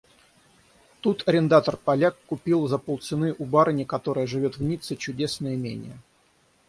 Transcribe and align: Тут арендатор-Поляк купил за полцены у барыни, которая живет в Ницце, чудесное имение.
Тут 1.01 1.23
арендатор-Поляк 1.27 2.17
купил 2.25 2.67
за 2.67 2.79
полцены 2.79 3.35
у 3.37 3.45
барыни, 3.45 3.83
которая 3.83 4.25
живет 4.25 4.57
в 4.57 4.63
Ницце, 4.63 4.95
чудесное 4.95 5.53
имение. 5.53 5.99